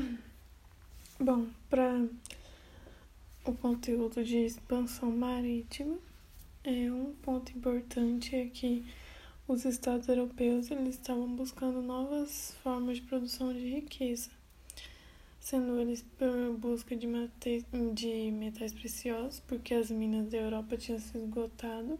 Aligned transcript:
Bom, 1.18 1.46
para 1.68 2.06
o 3.44 3.52
conteúdo 3.52 4.24
de 4.24 4.38
expansão 4.38 5.10
marítima, 5.10 5.98
é 6.64 6.90
um 6.90 7.12
ponto 7.22 7.52
importante 7.52 8.36
é 8.36 8.46
que 8.46 8.84
os 9.48 9.64
estados 9.64 10.08
europeus 10.08 10.70
eles 10.70 10.94
estavam 10.94 11.26
buscando 11.34 11.82
novas 11.82 12.54
formas 12.62 12.96
de 12.96 13.02
produção 13.02 13.52
de 13.52 13.68
riqueza, 13.68 14.30
sendo 15.40 15.78
eles 15.80 16.02
por 16.18 16.52
busca 16.56 16.94
de, 16.96 17.06
mate, 17.06 17.64
de 17.94 18.30
metais 18.30 18.72
preciosos, 18.72 19.40
porque 19.40 19.74
as 19.74 19.90
minas 19.90 20.30
da 20.30 20.38
Europa 20.38 20.76
tinham 20.76 21.00
se 21.00 21.18
esgotado. 21.18 21.98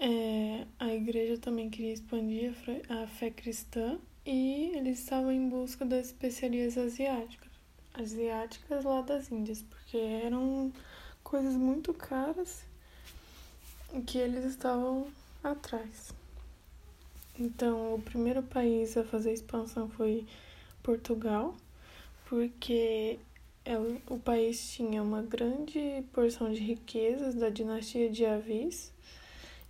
É, 0.00 0.64
a 0.78 0.92
igreja 0.94 1.38
também 1.38 1.68
queria 1.70 1.92
expandir 1.92 2.54
a 2.88 3.06
fé 3.06 3.30
cristã 3.30 3.98
e 4.30 4.72
eles 4.76 4.98
estavam 4.98 5.32
em 5.32 5.48
busca 5.48 5.86
das 5.86 6.08
especiarias 6.08 6.76
asiáticas, 6.76 7.48
asiáticas 7.94 8.84
lá 8.84 9.00
das 9.00 9.32
Índias, 9.32 9.62
porque 9.62 9.96
eram 9.96 10.70
coisas 11.24 11.54
muito 11.54 11.94
caras 11.94 12.62
que 14.06 14.18
eles 14.18 14.44
estavam 14.44 15.08
atrás. 15.42 16.12
Então, 17.40 17.94
o 17.94 18.02
primeiro 18.02 18.42
país 18.42 18.98
a 18.98 19.02
fazer 19.02 19.32
expansão 19.32 19.88
foi 19.88 20.26
Portugal, 20.82 21.56
porque 22.26 23.18
o 24.10 24.18
país 24.18 24.72
tinha 24.72 25.02
uma 25.02 25.22
grande 25.22 26.04
porção 26.12 26.52
de 26.52 26.60
riquezas 26.60 27.34
da 27.34 27.48
dinastia 27.48 28.10
de 28.10 28.26
Avis 28.26 28.92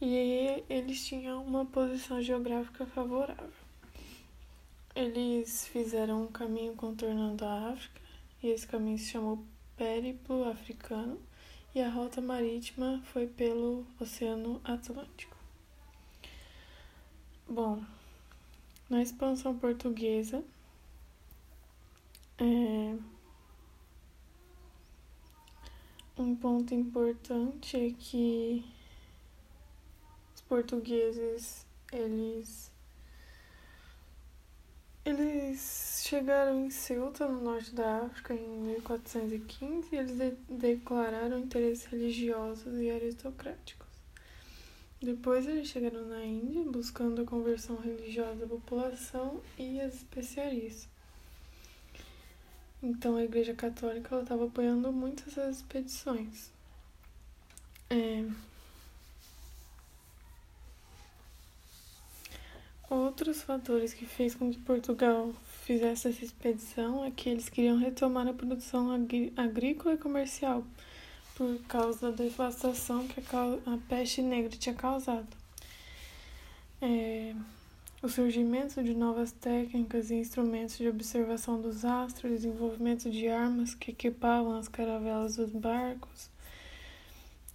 e 0.00 0.64
eles 0.68 1.06
tinham 1.06 1.44
uma 1.44 1.64
posição 1.64 2.20
geográfica 2.20 2.84
favorável. 2.84 3.59
Eles 4.94 5.66
fizeram 5.68 6.24
um 6.24 6.32
caminho 6.32 6.74
contornando 6.74 7.44
a 7.44 7.70
África 7.70 8.00
e 8.42 8.48
esse 8.48 8.66
caminho 8.66 8.98
se 8.98 9.10
chamou 9.10 9.44
Périplo 9.76 10.48
Africano 10.48 11.20
e 11.74 11.80
a 11.80 11.88
rota 11.88 12.20
marítima 12.20 13.00
foi 13.04 13.26
pelo 13.26 13.86
Oceano 14.00 14.60
Atlântico. 14.64 15.36
Bom, 17.48 17.82
na 18.88 19.00
expansão 19.00 19.56
portuguesa, 19.56 20.44
é, 22.38 22.96
um 26.18 26.34
ponto 26.34 26.74
importante 26.74 27.76
é 27.76 27.90
que 27.92 28.64
os 30.34 30.40
portugueses 30.42 31.64
eles 31.92 32.70
eles 35.04 36.02
chegaram 36.06 36.66
em 36.66 36.70
Ceuta, 36.70 37.26
no 37.26 37.40
norte 37.40 37.74
da 37.74 38.04
África, 38.04 38.34
em 38.34 38.46
1415, 38.46 39.88
e 39.92 39.96
eles 39.96 40.16
de 40.16 40.30
declararam 40.48 41.38
interesses 41.38 41.86
religiosos 41.86 42.78
e 42.80 42.90
aristocráticos. 42.90 43.88
Depois 45.00 45.46
eles 45.46 45.68
chegaram 45.68 46.06
na 46.06 46.24
Índia, 46.24 46.62
buscando 46.64 47.22
a 47.22 47.24
conversão 47.24 47.76
religiosa 47.76 48.34
da 48.36 48.46
população 48.46 49.40
e 49.58 49.80
as 49.80 49.94
especiarias. 49.94 50.86
Então 52.82 53.16
a 53.16 53.24
Igreja 53.24 53.54
Católica 53.54 54.20
estava 54.20 54.46
apoiando 54.46 54.92
muito 54.92 55.24
essas 55.26 55.56
expedições. 55.56 56.50
É, 57.88 58.24
Outros 62.90 63.40
fatores 63.42 63.94
que 63.94 64.04
fez 64.04 64.34
com 64.34 64.50
que 64.50 64.58
Portugal 64.58 65.32
fizesse 65.64 66.08
essa 66.08 66.24
expedição 66.24 67.04
é 67.04 67.12
que 67.12 67.28
eles 67.28 67.48
queriam 67.48 67.78
retomar 67.78 68.26
a 68.26 68.32
produção 68.32 68.90
agrícola 69.36 69.94
e 69.94 69.96
comercial 69.96 70.64
por 71.36 71.56
causa 71.68 72.10
da 72.10 72.24
devastação 72.24 73.06
que 73.06 73.20
a, 73.20 73.78
peste 73.88 74.20
negra 74.20 74.50
tinha 74.58 74.74
causado. 74.74 75.28
É, 76.82 77.32
o 78.02 78.08
surgimento 78.08 78.82
de 78.82 78.92
novas 78.92 79.30
técnicas 79.30 80.10
e 80.10 80.16
instrumentos 80.16 80.76
de 80.76 80.88
observação 80.88 81.60
dos 81.60 81.84
astros, 81.84 82.32
desenvolvimento 82.32 83.08
de 83.08 83.28
armas 83.28 83.72
que 83.72 83.92
equipavam 83.92 84.56
as 84.56 84.66
caravelas 84.66 85.36
dos 85.36 85.52
barcos 85.52 86.28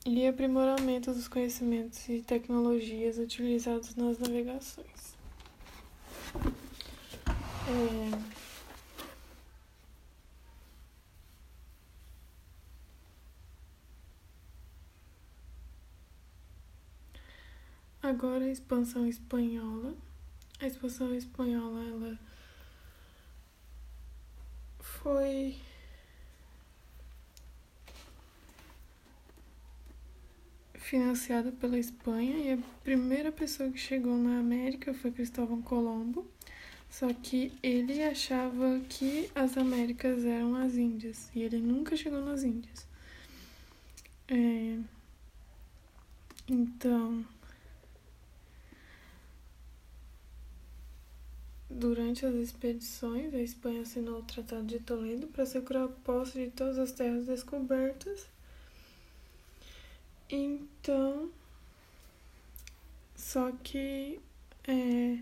e 0.06 0.26
aprimoramento 0.26 1.14
dos 1.14 1.28
conhecimentos 1.28 2.08
e 2.08 2.22
tecnologias 2.22 3.18
utilizados 3.18 3.96
nas 3.96 4.18
navegações. 4.18 5.15
É... 7.68 8.36
Agora 18.03 18.46
a 18.46 18.50
expansão 18.50 19.08
espanhola. 19.08 19.96
A 20.59 20.68
expansão 20.68 21.14
espanhola 21.16 21.84
ela 21.84 22.20
foi 24.80 25.58
financiada 30.78 31.52
pela 31.52 31.80
Espanha 31.80 32.38
e 32.38 32.53
a 32.53 32.58
primeira 32.84 33.32
pessoa 33.32 33.72
que 33.72 33.80
chegou 33.80 34.16
na 34.18 34.40
América 34.40 34.94
foi 34.94 35.12
Cristóvão 35.12 35.62
Colombo. 35.62 36.28
Só 36.98 37.12
que 37.12 37.52
ele 37.62 38.02
achava 38.02 38.80
que 38.88 39.30
as 39.36 39.58
Américas 39.58 40.24
eram 40.24 40.56
as 40.56 40.76
Índias 40.76 41.30
e 41.36 41.44
ele 41.44 41.58
nunca 41.58 41.94
chegou 41.98 42.22
nas 42.22 42.42
Índias. 42.42 42.88
É... 44.30 44.80
Então, 46.48 47.26
durante 51.70 52.26
as 52.26 52.34
expedições, 52.36 53.34
a 53.34 53.42
Espanha 53.42 53.82
assinou 53.82 54.20
o 54.20 54.24
Tratado 54.24 54.64
de 54.64 54.80
Toledo 54.80 55.28
para 55.28 55.46
segurar 55.46 55.84
a 55.84 55.90
posse 55.90 56.46
de 56.46 56.52
todas 56.52 56.80
as 56.80 56.94
terras 56.94 57.26
descobertas. 57.26 58.26
Então, 60.30 61.30
só 63.18 63.52
que 63.52 64.18
é, 64.66 65.20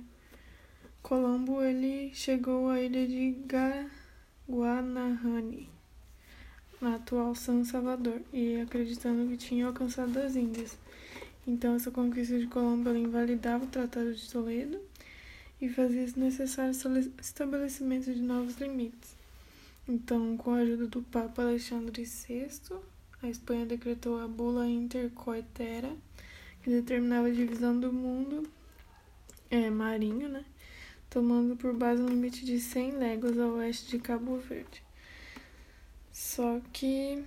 Colombo 1.04 1.62
ele 1.62 2.12
chegou 2.14 2.70
à 2.70 2.80
ilha 2.80 3.06
de 3.06 3.36
Guanahani, 4.50 5.70
na 6.80 6.96
atual 6.96 7.36
São 7.36 7.66
Salvador, 7.66 8.22
e 8.32 8.62
acreditando 8.62 9.30
que 9.30 9.36
tinha 9.36 9.68
alcançado 9.68 10.18
as 10.18 10.38
Índias. 10.38 10.78
Então, 11.46 11.76
essa 11.76 11.92
conquista 11.92 12.40
de 12.40 12.48
Colombo 12.48 12.96
invalidava 12.96 13.66
o 13.66 13.68
Tratado 13.68 14.14
de 14.14 14.32
Toledo 14.32 14.80
e 15.60 15.68
fazia 15.68 16.08
necessário 16.16 16.72
o 16.74 17.22
estabelecimento 17.22 18.14
de 18.14 18.22
novos 18.22 18.58
limites. 18.58 19.18
Então, 19.86 20.38
com 20.38 20.54
a 20.54 20.60
ajuda 20.60 20.88
do 20.88 21.02
Papa 21.02 21.42
Alexandre 21.42 22.06
VI, 22.06 22.48
a 23.22 23.28
Espanha 23.28 23.66
decretou 23.66 24.22
a 24.22 24.28
Bula 24.28 24.66
Intercoetera, 24.70 25.94
que 26.62 26.70
determinava 26.70 27.28
a 27.28 27.32
divisão 27.32 27.78
do 27.78 27.92
mundo 27.92 28.48
é, 29.52 29.70
marinho, 29.70 30.30
né? 30.30 30.46
Tomando 31.14 31.56
por 31.56 31.74
base 31.76 32.02
um 32.02 32.08
limite 32.08 32.44
de 32.44 32.60
100 32.60 32.94
léguas 32.94 33.38
a 33.38 33.46
oeste 33.46 33.92
de 33.92 34.00
Cabo 34.00 34.36
Verde. 34.38 34.82
Só 36.12 36.60
que 36.74 37.24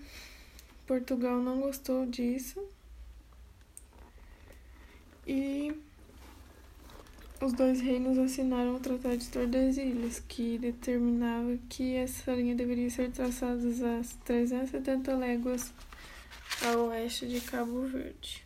Portugal 0.89 1.41
não 1.41 1.61
gostou 1.61 2.05
disso 2.05 2.61
e 5.25 5.73
os 7.41 7.53
dois 7.53 7.81
reinos 7.81 8.19
assinaram 8.19 8.75
o 8.75 8.81
Tratado 8.81 9.19
de 9.19 9.29
Tordesilhas, 9.29 10.21
que 10.27 10.59
determinava 10.59 11.57
que 11.69 11.95
essa 11.95 12.35
linha 12.35 12.57
deveria 12.57 12.91
ser 12.91 13.13
traçada 13.13 13.61
às 14.01 14.15
370 14.25 15.15
léguas 15.17 15.73
a 16.61 16.77
oeste 16.77 17.29
de 17.29 17.41
Cabo 17.41 17.83
Verde. 17.83 18.46